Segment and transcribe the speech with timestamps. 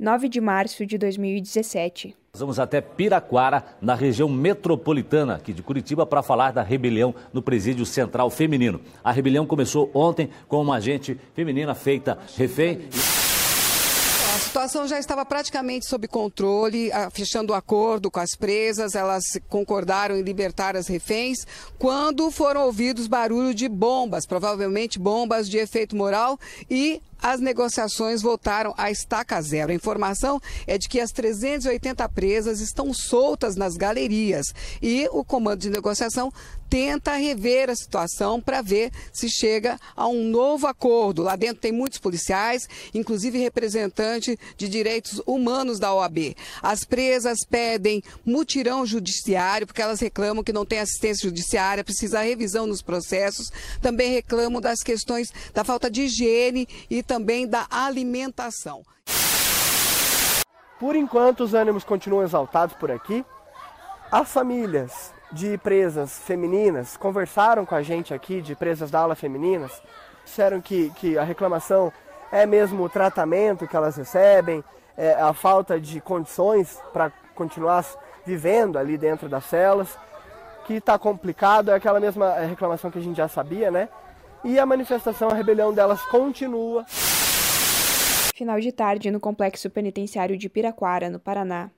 [0.00, 2.16] 9 de março de 2017.
[2.32, 7.84] Vamos até Piraquara, na região metropolitana aqui de Curitiba, para falar da rebelião no Presídio
[7.84, 8.80] Central Feminino.
[9.04, 12.88] A rebelião começou ontem com uma agente feminina feita refém
[14.50, 20.22] situação já estava praticamente sob controle, fechando o acordo com as presas, elas concordaram em
[20.22, 21.46] libertar as reféns,
[21.78, 26.36] quando foram ouvidos barulho de bombas, provavelmente bombas de efeito moral,
[26.68, 29.72] e as negociações voltaram à estaca zero.
[29.72, 34.46] A informação é de que as 380 presas estão soltas nas galerias
[34.82, 36.32] e o comando de negociação
[36.70, 41.22] tenta rever a situação para ver se chega a um novo acordo.
[41.22, 46.36] Lá dentro tem muitos policiais, inclusive representante de direitos humanos da OAB.
[46.62, 52.66] As presas pedem mutirão judiciário, porque elas reclamam que não tem assistência judiciária, precisa revisão
[52.66, 53.50] nos processos.
[53.82, 58.84] Também reclamam das questões da falta de higiene e também da alimentação.
[60.78, 63.26] Por enquanto, os ânimos continuam exaltados por aqui.
[64.12, 69.82] As famílias de presas femininas conversaram com a gente aqui, de presas da ala femininas,
[70.24, 71.92] disseram que, que a reclamação
[72.30, 74.62] é mesmo o tratamento que elas recebem,
[74.96, 77.84] é a falta de condições para continuar
[78.24, 79.98] vivendo ali dentro das celas,
[80.64, 83.88] que está complicado, é aquela mesma reclamação que a gente já sabia, né?
[84.42, 86.84] E a manifestação, a rebelião delas continua.
[88.34, 91.70] Final de tarde no Complexo Penitenciário de Piraquara, no Paraná.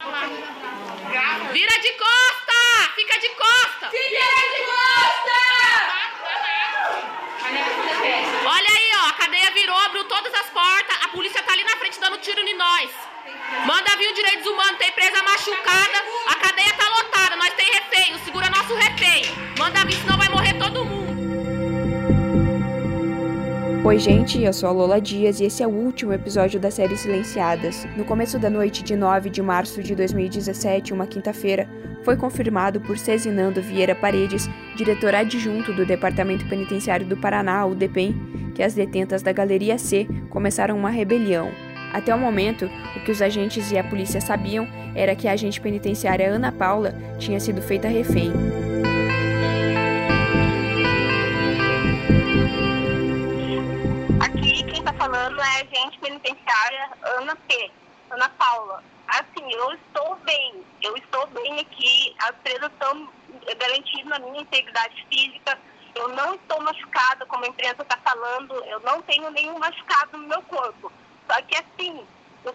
[1.52, 2.92] Vira de costa!
[2.94, 3.90] Fica de costa!
[3.90, 4.24] Fica
[4.54, 5.38] de costa!
[8.46, 11.76] Olha aí, ó, a cadeia virou, abriu todas as portas, a polícia tá ali na
[11.76, 12.90] frente dando tiro em nós.
[13.66, 18.16] Manda vir o direitos humanos, tem presa machucada, a cadeia tá lotada, nós tem refém,
[18.24, 19.24] segura nosso refém.
[19.58, 20.28] Manda vir, senão vai
[23.84, 26.96] Oi, gente, eu sou a Lola Dias e esse é o último episódio da série
[26.96, 27.84] Silenciadas.
[27.96, 31.68] No começo da noite de 9 de março de 2017, uma quinta-feira,
[32.04, 38.14] foi confirmado por Cezinando Vieira Paredes, diretor adjunto do Departamento Penitenciário do Paraná, o DEPEN,
[38.54, 41.50] que as detentas da Galeria C começaram uma rebelião.
[41.92, 44.64] Até o momento, o que os agentes e a polícia sabiam
[44.94, 48.32] era que a agente penitenciária Ana Paula tinha sido feita refém.
[55.42, 57.70] É agente penitenciária Ana P.
[58.10, 58.82] Ana Paula.
[59.08, 63.08] Assim, eu estou bem, eu estou bem aqui, as presas estão
[63.58, 65.58] garantindo a minha integridade física,
[65.94, 70.28] eu não estou machucada, como a imprensa está falando, eu não tenho nenhum machucado no
[70.28, 70.90] meu corpo.
[71.28, 72.06] Só que assim,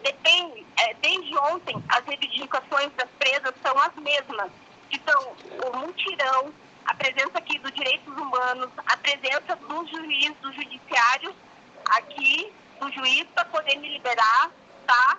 [0.04, 4.52] depende, é, desde ontem, as reivindicações das presas são as mesmas,
[5.06, 6.54] são o mutirão,
[6.86, 11.36] a presença aqui dos direitos humanos, a presença do juiz, do judiciário
[11.90, 14.51] aqui do juiz para poder me liberar,
[14.85, 15.17] tá?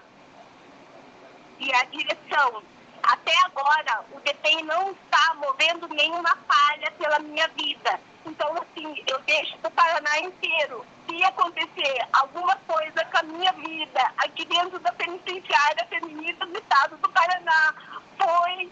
[1.58, 2.62] E a direção.
[3.02, 8.00] Até agora, o DPI não está movendo nenhuma falha pela minha vida.
[8.26, 10.84] Então, assim, eu deixo o Paraná inteiro.
[11.08, 16.96] Se acontecer alguma coisa com a minha vida aqui dentro da penitenciária feminista do estado
[16.98, 17.74] do Paraná,
[18.18, 18.70] foi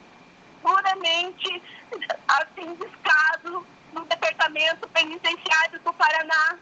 [0.63, 1.63] puramente,
[2.29, 6.59] assim, descaso no departamento penitenciário do Paraná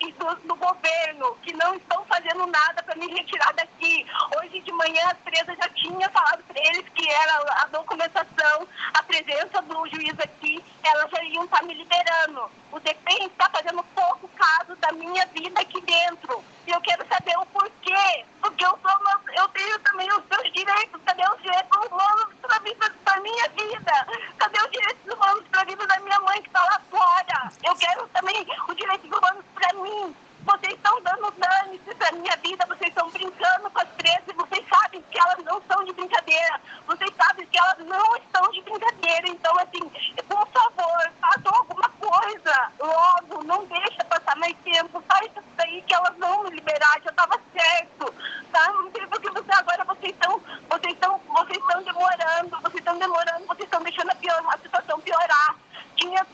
[0.00, 4.06] e do, governo, que não estão fazendo nada para me retirar daqui.
[4.36, 9.02] Hoje de manhã a Teresa já tinha falado para eles que era a documentação, a
[9.02, 12.50] presença do juiz aqui, elas já iam estar tá me liberando.
[12.70, 16.44] O DPEM está fazendo pouco caso da minha vida aqui dentro.
[16.66, 18.24] E eu quero saber o porquê.
[18.40, 21.00] Porque eu, sou, eu tenho também os meus direitos.
[21.04, 24.06] Cadê os direitos humanos para a minha vida?
[24.38, 27.52] Cadê os direitos humanos para a vida da minha mãe que está lá fora?
[27.64, 30.16] Eu quero também os direitos humanos para mim.
[30.44, 35.02] Vocês estão dando dano para minha vida, vocês estão brincando com as presas vocês sabem
[35.10, 36.60] que elas não são de brincadeira.
[36.86, 39.28] Vocês sabem que elas não estão de brincadeira.
[39.28, 39.90] Então, assim,
[40.26, 45.02] por favor, façam alguma coisa logo, não deixa passar mais tempo.
[45.08, 48.14] Faz isso daí que elas vão me liberar, já estava certo.
[48.52, 48.72] Tá?
[48.72, 50.40] Não sei porque você agora vocês estão,
[50.70, 55.00] vocês estão, vocês estão demorando, vocês estão demorando, vocês estão deixando a, pior, a situação
[55.00, 55.56] piorar.
[55.96, 56.26] Tinha,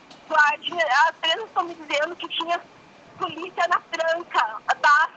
[0.61, 2.61] tinha as presas estão me dizendo que tinha
[3.17, 5.09] polícia na tranca, tá?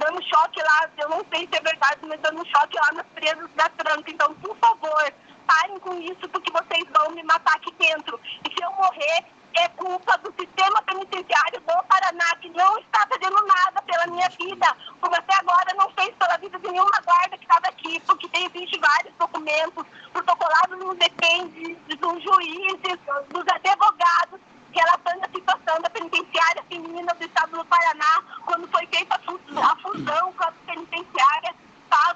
[0.00, 3.50] Dando choque lá, eu não sei se é verdade, mas dando choque lá nas presas
[3.54, 4.10] da tranca.
[4.10, 5.12] Então, por favor,
[5.46, 8.18] parem com isso, porque vocês vão me matar aqui dentro.
[8.24, 9.24] E se eu morrer,
[9.58, 14.76] é culpa do sistema penitenciário do Paraná, que não está fazendo nada pela minha vida,
[15.00, 18.46] como até agora não fez pela vida de nenhuma guarda que estava aqui, porque tem,
[18.46, 24.40] existe vários documentos protocolados nos depende dos juízes, dos advogados,
[24.72, 30.32] relatando a situação da penitenciária feminina do estado do Paraná, quando foi feita a fusão
[30.32, 31.54] com a penitenciária,
[31.88, 32.10] tá?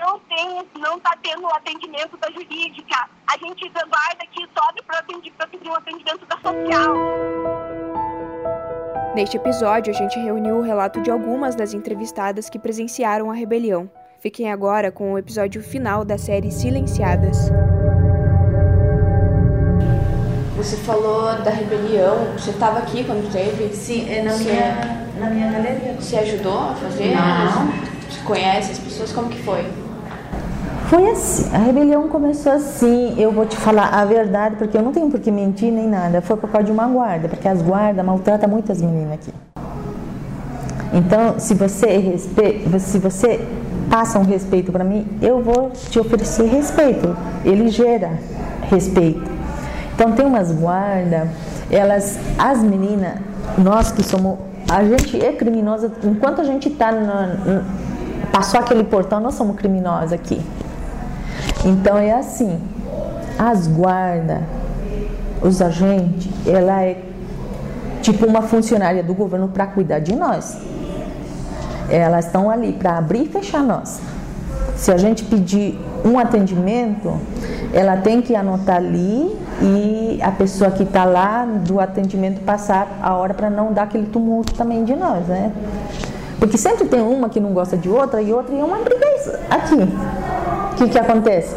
[0.00, 0.20] não
[0.78, 3.08] não está tendo o atendimento da jurídica.
[3.26, 6.94] A gente aguarda que sobe para pedir um atendimento da social.
[9.30, 13.88] Neste episódio, a gente reuniu o relato de algumas das entrevistadas que presenciaram a rebelião.
[14.18, 17.48] Fiquem agora com o episódio final da série Silenciadas.
[20.56, 23.72] Você falou da rebelião, você estava aqui quando teve?
[23.72, 25.94] Sim, é na, Você- minha, na minha galeria.
[25.94, 27.14] Você ajudou a fazer?
[27.14, 27.68] Não.
[28.10, 29.12] Você conhece as pessoas?
[29.12, 29.64] Como que foi?
[30.90, 34.90] Foi assim, a rebelião começou assim, eu vou te falar a verdade, porque eu não
[34.90, 36.20] tenho por que mentir nem nada.
[36.20, 39.32] Foi por causa de uma guarda, porque as guardas maltratam muito as meninas aqui.
[40.92, 43.40] Então, se você se você
[43.88, 47.16] passa um respeito para mim, eu vou te oferecer respeito.
[47.44, 48.10] Ele gera
[48.62, 49.30] respeito.
[49.94, 51.28] Então tem umas guardas,
[51.70, 53.14] elas, as meninas,
[53.56, 56.90] nós que somos, a gente é criminosa enquanto a gente está
[58.32, 60.42] passou aquele portão, nós somos criminosos aqui.
[61.64, 62.58] Então é assim,
[63.38, 64.40] as guardas,
[65.42, 67.02] os agentes, ela é
[68.00, 70.56] tipo uma funcionária do governo para cuidar de nós.
[71.88, 74.00] Elas estão ali para abrir e fechar nós.
[74.76, 77.12] Se a gente pedir um atendimento,
[77.72, 83.14] ela tem que anotar ali e a pessoa que está lá do atendimento passar a
[83.14, 85.52] hora para não dar aquele tumulto também de nós, né?
[86.38, 89.06] Porque sempre tem uma que não gosta de outra e outra e é uma briga
[89.50, 89.76] aqui.
[90.80, 91.54] Que, que acontece?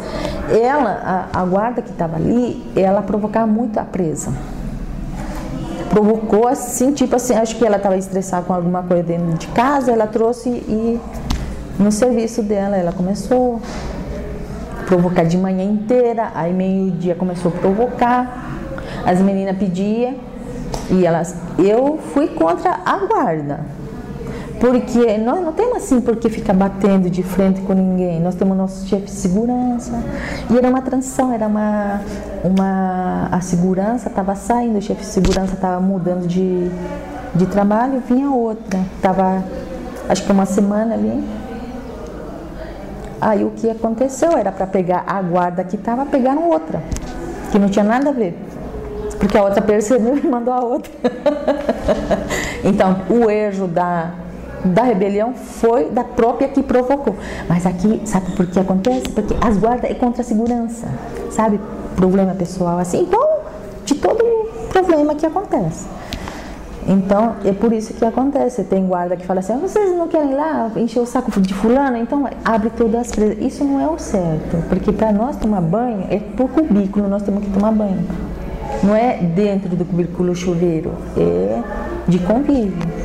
[0.50, 4.30] Ela, a, a guarda que estava ali, ela provocava muito a presa.
[5.88, 9.90] Provocou assim, tipo assim, acho que ela estava estressada com alguma coisa dentro de casa,
[9.90, 11.00] ela trouxe e
[11.78, 13.62] no serviço dela ela começou
[14.78, 18.58] a provocar de manhã inteira, aí meio-dia começou a provocar,
[19.06, 20.16] as meninas pediam
[20.90, 21.34] e elas.
[21.58, 23.60] Eu fui contra a guarda.
[24.60, 28.20] Porque nós não temos assim porque ficar batendo de frente com ninguém.
[28.20, 29.92] Nós temos nosso chefe de segurança.
[30.50, 32.00] E era uma transição, era uma.
[32.44, 36.70] uma a segurança estava saindo, o chefe de segurança estava mudando de,
[37.34, 38.80] de trabalho, vinha outra.
[38.96, 39.44] Estava,
[40.08, 41.24] acho que uma semana ali.
[43.20, 46.82] Aí o que aconteceu era para pegar a guarda que estava, pegaram outra,
[47.50, 48.38] que não tinha nada a ver.
[49.18, 50.92] Porque a outra percebeu e mandou a outra.
[52.62, 54.10] então, o erro da,
[54.64, 57.14] da rebelião foi da própria que provocou.
[57.48, 59.08] Mas aqui, sabe por que acontece?
[59.10, 60.88] Porque as guardas é contra a segurança,
[61.30, 61.60] sabe?
[61.96, 63.44] Problema pessoal, assim, igual
[63.84, 64.24] de todo
[64.70, 65.86] problema que acontece.
[66.86, 68.62] Então, é por isso que acontece.
[68.64, 71.54] Tem guarda que fala assim: "Ah, vocês não querem ir lá encher o saco de
[71.54, 71.96] fulano?
[71.96, 73.38] Então, abre todas as presas.
[73.40, 77.44] Isso não é o certo, porque para nós tomar banho, é por cubículo nós temos
[77.44, 78.04] que tomar banho.
[78.82, 81.62] Não é dentro do cubículo chuveiro, é
[82.06, 83.03] de convívio.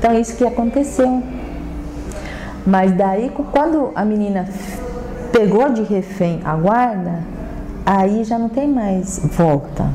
[0.00, 1.22] Então, isso que aconteceu.
[2.66, 4.48] Mas daí, quando a menina
[5.30, 7.18] pegou de refém a guarda,
[7.84, 9.90] aí já não tem mais volta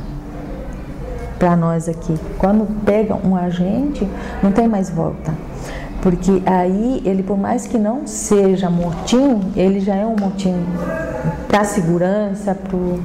[1.40, 2.16] para nós aqui.
[2.38, 4.08] Quando pega um agente,
[4.44, 5.34] não tem mais volta.
[6.04, 10.54] Porque aí ele, por mais que não seja motim, ele já é um motim
[11.48, 12.56] para segurança,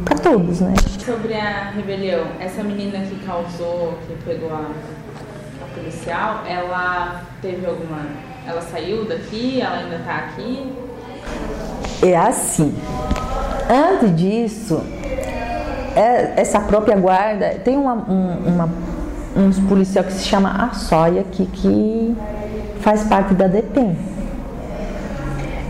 [0.04, 0.74] para todos, né?
[0.98, 4.66] Sobre a rebelião, essa menina que causou, que pegou a
[6.46, 7.98] ela teve alguma.
[8.46, 9.60] Ela saiu daqui?
[9.60, 10.72] Ela ainda tá aqui?
[12.02, 12.74] É assim.
[13.68, 14.82] Antes disso,
[15.94, 18.68] é- essa própria guarda tem uma, um, uma,
[19.36, 22.16] uns policial que se chama Açóia aqui, que
[22.80, 23.96] faz parte da DEPEN.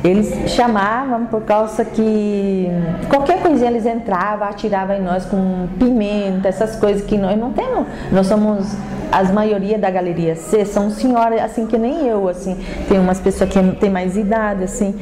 [0.02, 2.68] Eles chamavam por causa que
[3.10, 7.86] qualquer coisinha eles entravam, atiravam em nós com pimenta, essas coisas que nós não temos.
[8.10, 8.74] Nós somos,
[9.12, 12.56] as maioria da galeria C são senhoras assim que nem eu, assim.
[12.88, 14.94] Tem umas pessoas que têm mais idade, assim.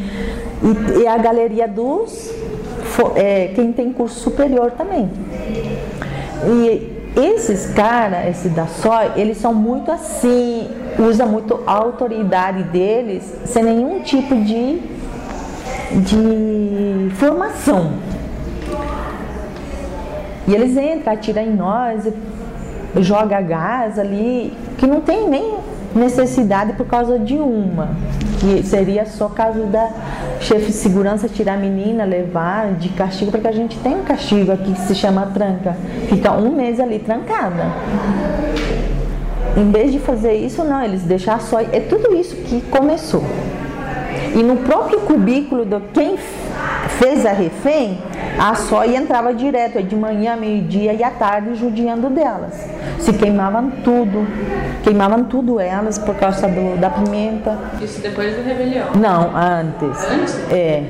[0.63, 2.33] E, e a galeria dos
[3.15, 5.11] é, quem tem curso superior também.
[6.45, 13.25] E esses caras, esse da SOI, eles são muito assim, usa muito a autoridade deles
[13.45, 14.81] sem nenhum tipo de,
[15.93, 17.93] de formação.
[20.47, 22.07] E eles entram, atiram em nós,
[22.97, 25.57] joga gás ali, que não tem nem
[25.95, 27.91] necessidade por causa de uma.
[28.41, 29.91] Que seria só caso da
[30.41, 34.53] chefe de segurança tirar a menina, levar de castigo, porque a gente tem um castigo
[34.53, 35.77] aqui que se chama tranca.
[36.09, 37.67] Fica um mês ali trancada.
[39.57, 41.61] Em vez de fazer isso, não, eles deixaram só.
[41.61, 43.25] É tudo isso que começou.
[44.35, 46.17] E no próprio cubículo de quem
[46.99, 47.99] fez a refém,
[48.39, 52.55] a SOI entrava direto, de manhã, meio-dia e à tarde, judiando delas.
[53.01, 54.27] Se queimavam tudo,
[54.83, 57.59] queimavam tudo elas por causa do, da pimenta.
[57.81, 58.89] Isso depois da rebelião.
[58.95, 60.11] Não, antes.
[60.11, 60.53] Antes?
[60.53, 60.85] É.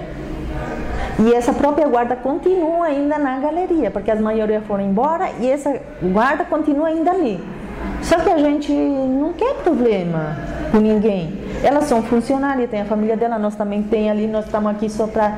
[1.20, 5.80] E essa própria guarda continua ainda na galeria, porque as maioria foram embora e essa
[6.02, 7.42] guarda continua ainda ali.
[8.02, 10.36] Só que a gente não quer problema
[10.70, 11.38] com ninguém.
[11.62, 15.06] Elas são funcionárias, tem a família dela, nós também tem ali, nós estamos aqui só
[15.06, 15.36] para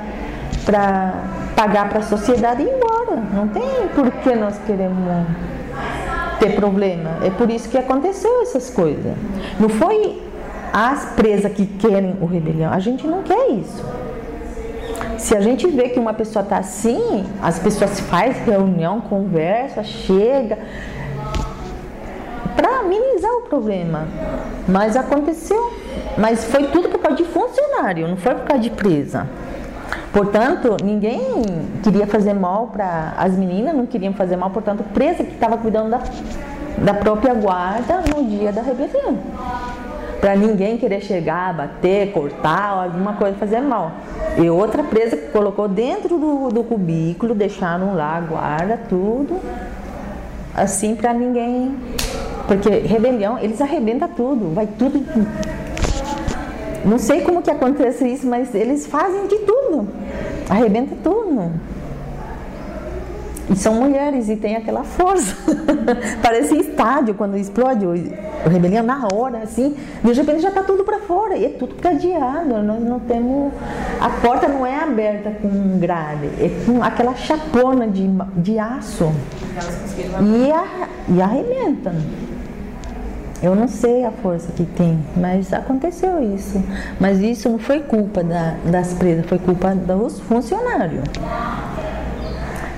[1.56, 3.16] pagar para a sociedade e ir embora.
[3.32, 5.26] Não tem por que nós queremos
[6.38, 7.18] ter problema.
[7.22, 9.14] É por isso que aconteceu essas coisas.
[9.58, 10.20] Não foi
[10.72, 12.72] as presas que querem o rebelião.
[12.72, 13.84] A gente não quer isso.
[15.18, 20.58] Se a gente vê que uma pessoa está assim, as pessoas faz reunião, conversa, chega
[22.56, 24.08] para minimizar o problema.
[24.66, 25.72] Mas aconteceu.
[26.16, 29.28] Mas foi tudo por causa de funcionário, não foi por causa de presa.
[30.12, 31.20] Portanto, ninguém
[31.82, 35.90] queria fazer mal para as meninas, não queriam fazer mal, portanto, presa que estava cuidando
[35.90, 36.00] da,
[36.78, 39.18] da própria guarda no dia da rebelião.
[40.20, 43.92] Para ninguém querer chegar, bater, cortar, alguma coisa, fazer mal.
[44.36, 49.40] E outra presa que colocou dentro do, do cubículo, deixaram lá a guarda, tudo,
[50.54, 51.76] assim para ninguém.
[52.48, 54.98] Porque rebelião, eles arrebentam tudo, vai tudo
[56.84, 59.88] não sei como que acontece isso, mas eles fazem de tudo.
[60.48, 61.52] Arrebenta tudo.
[63.50, 65.36] E são mulheres e tem aquela força.
[66.22, 69.76] Parece estádio quando explode o, rebelião na hora, assim.
[70.04, 71.36] De repente já está tudo para fora.
[71.36, 72.62] E é tudo cadeado.
[72.62, 73.52] Nós não temos.
[74.00, 79.12] A porta não é aberta com grade, é com aquela chapona de, de aço.
[80.22, 81.92] E, a, e arrebenta.
[83.42, 86.62] Eu não sei a força que tem, mas aconteceu isso.
[87.00, 91.04] Mas isso não foi culpa da, das presas, foi culpa dos funcionários.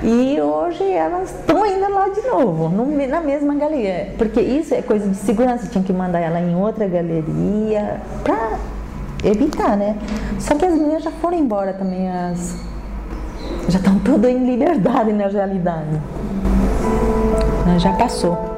[0.04, 4.14] E hoje elas estão ainda lá de novo, no, na mesma galeria.
[4.16, 8.58] Porque isso é coisa de segurança, tinha que mandar ela em outra galeria para
[9.24, 9.96] evitar, né?
[10.38, 12.56] Só que as meninas já foram embora também, as
[13.68, 16.00] já estão todas em liberdade na realidade.
[17.78, 18.51] Já passou.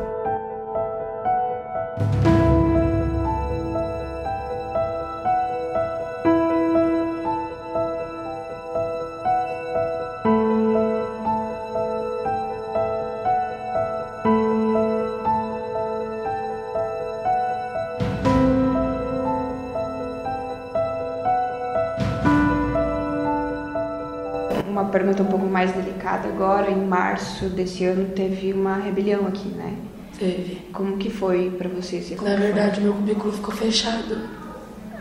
[25.15, 26.71] Pergunta um pouco mais delicada agora.
[26.71, 29.75] Em março desse ano teve uma rebelião aqui, né?
[30.19, 30.67] Teve.
[30.73, 32.01] Como que foi para você?
[32.01, 34.19] Você Na verdade, meu cubículo ficou fechado.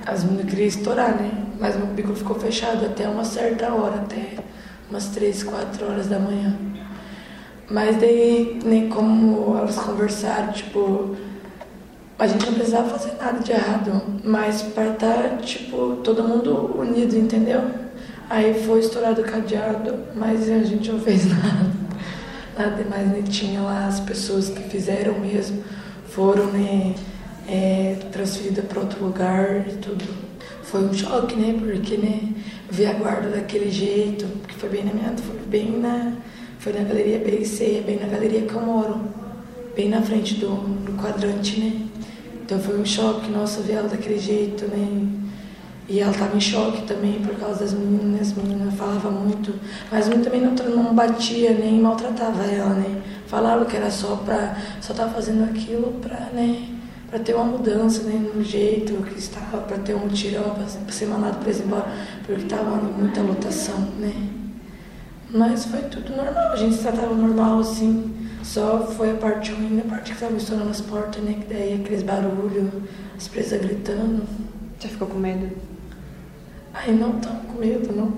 [0.05, 1.32] As meninas queriam estourar, né?
[1.60, 4.38] Mas meu cubículo ficou fechado até uma certa hora, até
[4.89, 6.55] umas 3, 4 horas da manhã.
[7.70, 11.15] Mas daí, nem como elas conversaram, tipo,
[12.20, 16.75] a gente não precisava fazer nada de errado, mas para estar, tá, tipo, todo mundo
[16.77, 17.83] unido, entendeu?
[18.30, 21.84] Aí foi estourado o cadeado, mas a gente não fez nada.
[22.58, 25.63] Nada demais, nem tinha lá as pessoas que fizeram mesmo,
[26.10, 26.94] foram né,
[27.48, 30.06] é, transferidas para outro lugar e tudo.
[30.62, 31.56] Foi um choque, né?
[31.60, 32.34] Porque né,
[32.70, 35.13] ver a guarda daquele jeito, que foi bem na minha.
[35.18, 36.13] Foi bem na.
[36.60, 39.01] Foi na galeria BC, bem na galeria que eu moro,
[39.75, 41.88] bem na frente do, do quadrante, né?
[42.42, 45.23] Então foi um choque, nossa, ver ela daquele jeito, né?
[45.88, 49.54] E ela estava em choque também por causa das meninas, as meninas falavam muito,
[49.92, 53.02] mas muito também não, não batia nem maltratava ela, né?
[53.28, 56.70] Falava que era só para só tava fazendo aquilo para, né,
[57.10, 61.08] para ter uma mudança, né, no jeito que estava, para ter um mutirão, para ser
[61.08, 61.92] mandado para embora,
[62.25, 64.13] porque estava muita lotação, né?
[65.30, 68.13] Mas foi tudo normal, a gente tratava normal assim.
[68.44, 71.34] Só foi a parte ruim, a parte que estava estourando as portas, né?
[71.34, 72.70] Que daí aqueles barulhos,
[73.18, 74.24] as presas gritando.
[74.78, 75.73] Você ficou com medo?
[76.74, 78.12] Ai, não tão com medo, não.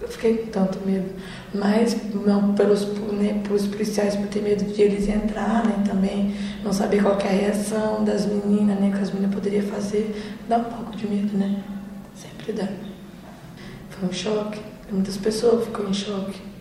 [0.00, 1.10] Eu fiquei com tanto medo.
[1.52, 7.02] Mas não pelos, né, pelos policiais, por ter medo de eles entrarem também, não saber
[7.02, 10.96] qual é a reação das meninas, né, que as meninas poderiam fazer, dá um pouco
[10.96, 11.62] de medo, né?
[12.14, 12.68] Sempre dá.
[13.90, 14.60] Foi um choque.
[14.90, 16.53] Muitas pessoas ficam em choque.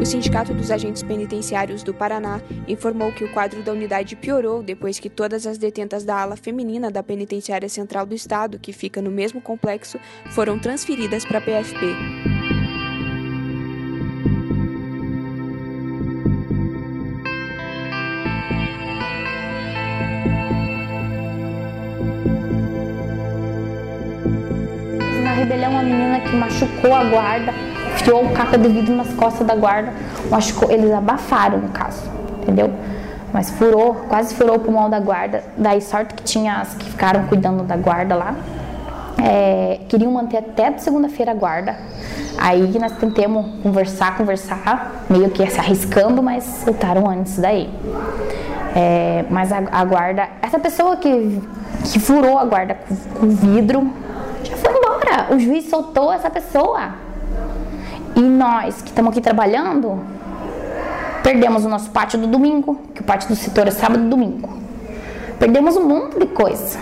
[0.00, 4.98] O Sindicato dos Agentes Penitenciários do Paraná informou que o quadro da unidade piorou depois
[4.98, 9.10] que todas as detentas da ala feminina da Penitenciária Central do Estado, que fica no
[9.10, 11.84] mesmo complexo, foram transferidas para a PFP.
[25.22, 27.52] Na rebelião, uma menina que machucou a guarda
[27.94, 29.92] enfiou o caca de vidro nas costas da guarda.
[30.30, 32.02] Machucou, eles abafaram o caso,
[32.42, 32.70] entendeu?
[33.32, 35.44] Mas furou, quase furou o pulmão da guarda.
[35.56, 38.34] Daí, sorte que tinha as que ficaram cuidando da guarda lá.
[39.22, 41.76] É, queriam manter até segunda-feira a guarda.
[42.38, 47.70] Aí nós tentamos conversar, conversar, meio que se arriscando, mas soltaram antes daí.
[48.74, 51.40] É, mas a, a, guarda, essa pessoa que,
[51.92, 53.92] que furou a guarda com, com vidro,
[54.42, 55.34] já foi embora.
[55.34, 56.94] O juiz soltou essa pessoa.
[58.20, 59.98] E nós que estamos aqui trabalhando,
[61.22, 64.50] perdemos o nosso pátio do domingo, que o pátio do setor é sábado e domingo.
[65.38, 66.78] Perdemos um monte de coisa.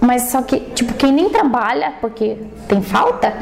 [0.00, 2.36] Mas só que, tipo, quem nem trabalha porque
[2.68, 3.34] tem falta,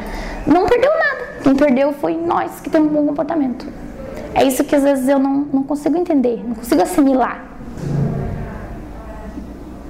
[0.47, 1.27] não perdeu nada.
[1.43, 3.67] Quem perdeu foi nós que temos um bom comportamento.
[4.33, 7.45] É isso que às vezes eu não, não consigo entender, não consigo assimilar.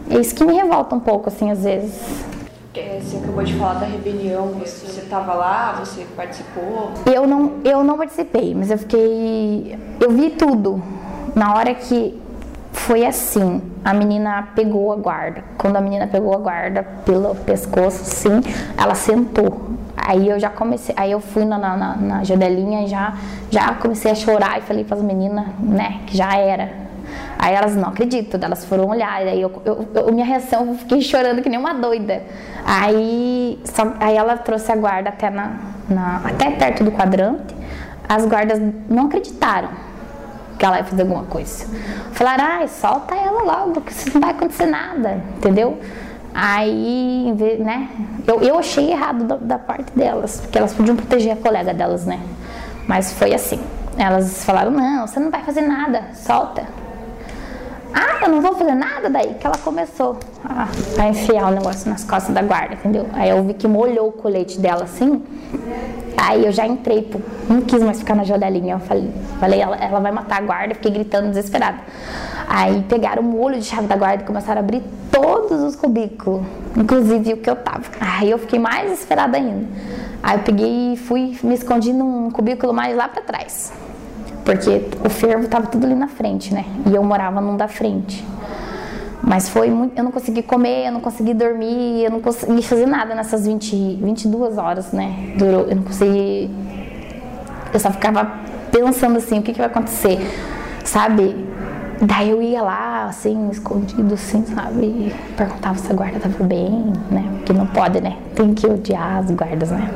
[0.09, 2.01] É isso que me revolta um pouco, assim, às vezes.
[2.73, 6.91] É, você acabou de falar da rebelião, você estava lá, você participou?
[7.05, 9.77] Eu não, eu não participei, mas eu fiquei.
[9.99, 10.81] Eu vi tudo.
[11.35, 12.19] Na hora que
[12.71, 15.43] foi assim, a menina pegou a guarda.
[15.57, 18.41] Quando a menina pegou a guarda pelo pescoço, sim,
[18.77, 19.71] ela sentou.
[19.95, 23.17] Aí eu já comecei, aí eu fui na, na, na janelinha e já,
[23.49, 26.87] já comecei a chorar e falei para as meninas, né, que já era.
[27.37, 31.01] Aí elas não acreditam, elas foram olhar, aí eu, eu, eu, minha reação, eu fiquei
[31.01, 32.23] chorando que nem uma doida.
[32.69, 35.53] Aí, só, aí ela trouxe a guarda até, na,
[35.89, 37.55] na, até perto do quadrante,
[38.09, 39.69] as guardas não acreditaram
[40.59, 41.65] que ela ia fazer alguma coisa.
[42.11, 45.79] Falaram, ai, solta ela logo, que não vai acontecer nada, entendeu?
[46.33, 47.87] Aí, né,
[48.27, 52.05] eu, eu achei errado da, da parte delas, porque elas podiam proteger a colega delas,
[52.05, 52.19] né?
[52.85, 53.61] Mas foi assim.
[53.97, 56.65] Elas falaram, não, você não vai fazer nada, solta.
[58.27, 59.35] Eu não vou fazer nada daí.
[59.35, 60.67] Que ela começou a,
[61.01, 63.07] a enfiar o negócio nas costas da guarda, entendeu?
[63.13, 65.23] Aí eu vi que molhou o colete dela assim.
[66.17, 68.75] Aí eu já entrei, pô, não quis mais ficar na janelinha.
[68.75, 71.77] Eu falei, falei ela, ela vai matar a guarda, fiquei gritando desesperada.
[72.49, 76.45] Aí pegaram o molho de chave da guarda e começaram a abrir todos os cubículos,
[76.75, 77.83] inclusive o que eu tava.
[78.01, 79.67] Aí eu fiquei mais desesperada ainda.
[80.21, 83.71] Aí eu peguei e fui, me escondi num cubículo mais lá para trás.
[84.47, 86.63] Porque o fervo estava tudo ali na frente, né?
[86.89, 88.25] E eu morava num da frente.
[89.21, 89.97] Mas foi muito.
[89.97, 93.97] Eu não consegui comer, eu não consegui dormir, eu não consegui fazer nada nessas 20,
[94.01, 95.33] 22 horas, né?
[95.37, 95.67] Durou.
[95.67, 96.49] Eu não consegui.
[97.73, 98.25] Eu só ficava
[98.71, 100.17] pensando assim: o que, que vai acontecer?
[100.85, 101.45] Sabe?
[102.01, 105.13] Daí eu ia lá, assim, escondido, assim, sabe?
[105.35, 107.25] Perguntava se a guarda tava bem, né?
[107.39, 108.15] Porque não pode, né?
[108.33, 109.91] Tem que odiar as guardas, né?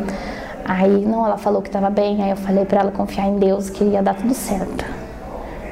[0.73, 3.69] Aí, não, ela falou que estava bem, aí eu falei para ela confiar em Deus
[3.69, 4.86] que ia dar tudo certo.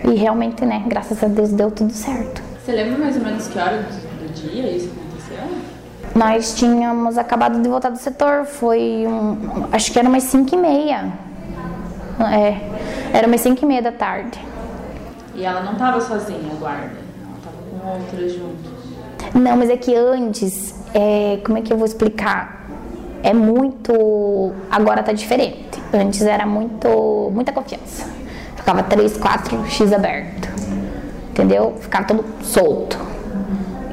[0.03, 2.43] E realmente, né, graças a Deus deu tudo certo.
[2.61, 5.57] Você lembra mais ou menos que hora do, do dia isso aconteceu?
[6.13, 10.57] Nós tínhamos acabado de voltar do setor, foi um, acho que era umas 5 e
[10.57, 11.13] meia.
[12.19, 14.37] É, era umas 5 e meia da tarde.
[15.33, 16.83] E ela não estava sozinha, a guarda?
[17.23, 18.69] Ela estava com outras juntos?
[19.33, 22.58] Não, mas é que antes, é, como é que eu vou explicar?
[23.29, 24.51] É muito.
[24.71, 25.81] Agora tá diferente.
[25.93, 27.29] Antes era muito.
[27.31, 28.07] muita confiança.
[28.55, 30.49] Ficava 3, 4 X aberto.
[31.29, 31.75] Entendeu?
[31.79, 32.97] Ficava todo solto.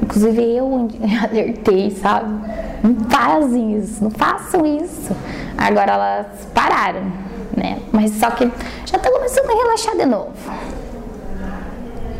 [0.01, 0.89] Inclusive eu
[1.23, 2.33] alertei, sabe?
[2.83, 5.15] Não fazem isso, não façam isso.
[5.57, 7.11] Agora elas pararam,
[7.55, 7.79] né?
[7.91, 8.49] Mas só que
[8.85, 10.31] já tá começando a relaxar de novo.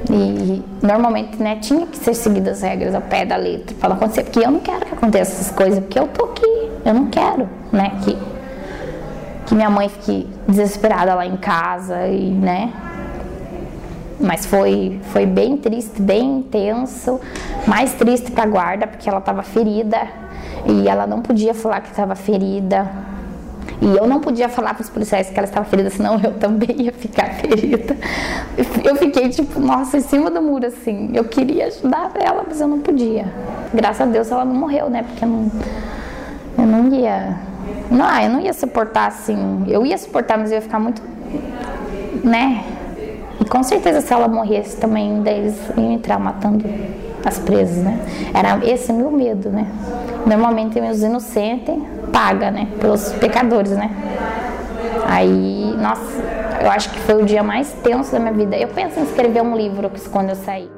[0.10, 3.76] E normalmente, né, tinha que ser seguidas as regras ao pé da letra.
[3.80, 6.93] Para acontecer, porque eu não quero que aconteça essas coisas, porque eu tô aqui, eu
[6.93, 8.17] não quero, né, que,
[9.46, 12.72] que minha mãe fique desesperada lá em casa e, né,
[14.20, 17.20] mas foi, foi bem triste, bem intenso,
[17.67, 19.98] mais triste para a guarda, porque ela estava ferida.
[20.65, 22.89] E ela não podia falar que estava ferida,
[23.80, 26.82] e eu não podia falar para os policiais que ela estava ferida, senão eu também
[26.82, 27.96] ia ficar ferida.
[28.84, 31.12] Eu fiquei tipo, nossa, em cima do muro assim.
[31.13, 33.32] Eu queria ajudar ela, mas eu não podia.
[33.74, 35.04] Graças a Deus ela não morreu, né?
[35.04, 35.52] Porque eu não,
[36.58, 37.38] eu não ia.
[37.92, 39.63] Não, eu não ia suportar assim.
[39.68, 41.02] Eu ia suportar, mas eu ia ficar muito.
[42.24, 42.63] Né?
[43.40, 46.66] E com certeza se ela morresse também, daí eles iam entrar matando
[47.24, 48.00] as presas, né?
[48.34, 49.68] Era esse meu medo, né?
[50.26, 51.76] Normalmente os inocentes
[52.12, 52.67] paga, né?
[52.80, 53.89] Pelos pecadores, né?
[55.08, 56.22] Aí, nossa,
[56.62, 58.58] eu acho que foi o dia mais tenso da minha vida.
[58.58, 60.77] Eu penso em escrever um livro quando eu sair.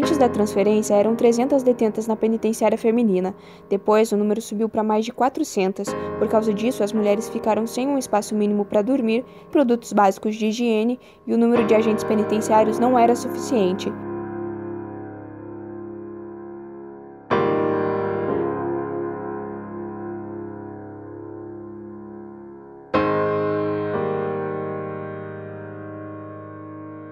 [0.00, 3.34] Antes da transferência, eram 300 detentas na penitenciária feminina.
[3.68, 5.88] Depois, o número subiu para mais de 400.
[6.18, 10.46] Por causa disso, as mulheres ficaram sem um espaço mínimo para dormir, produtos básicos de
[10.46, 13.92] higiene e o número de agentes penitenciários não era suficiente.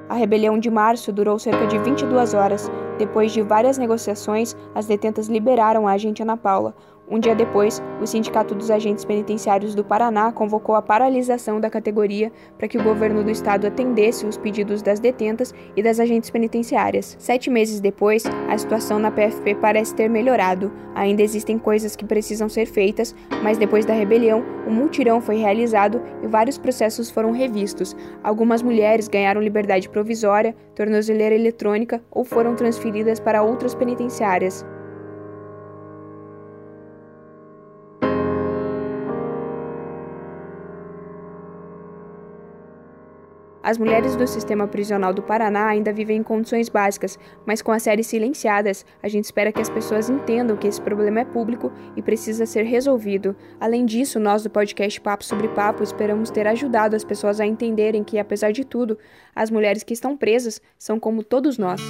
[0.09, 2.71] A rebelião de março durou cerca de 22 horas.
[2.99, 6.75] Depois de várias negociações, as detentas liberaram a agente Ana Paula.
[7.11, 12.31] Um dia depois, o Sindicato dos Agentes Penitenciários do Paraná convocou a paralisação da categoria
[12.59, 17.17] para que o governo do estado atendesse os pedidos das detentas e das agentes penitenciárias.
[17.19, 20.71] Sete meses depois, a situação na PFP parece ter melhorado.
[20.95, 26.03] Ainda existem coisas que precisam ser feitas, mas depois da rebelião, um mutirão foi realizado
[26.23, 27.97] e vários processos foram revistos.
[28.23, 34.63] Algumas mulheres ganharam liberdade provisória, tornozeleira eletrônica ou foram transferidas para outras penitenciárias.
[43.69, 47.83] As mulheres do sistema prisional do Paraná ainda vivem em condições básicas, mas com as
[47.83, 52.01] séries silenciadas, a gente espera que as pessoas entendam que esse problema é público e
[52.01, 53.37] precisa ser resolvido.
[53.61, 58.03] Além disso, nós do podcast Papo sobre Papo esperamos ter ajudado as pessoas a entenderem
[58.03, 58.99] que, apesar de tudo,
[59.37, 61.83] as mulheres que estão presas são como todos nós.